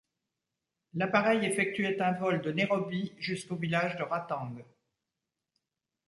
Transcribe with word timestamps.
L'appareil 0.95 1.45
effectuait 1.45 2.01
un 2.01 2.13
vol 2.13 2.41
de 2.41 2.51
Nairobi 2.51 3.13
jusqu'au 3.19 3.55
village 3.55 3.97
de 3.97 4.01
Ratang. 4.01 4.65